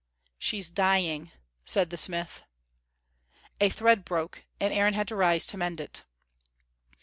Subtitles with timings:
[0.39, 1.31] "She's dying,"
[1.63, 2.41] said the smith.
[3.59, 6.05] A thread broke, and Aaron had to rise to mend it.